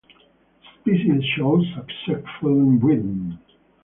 [0.83, 3.37] The species shows successful inbreeding.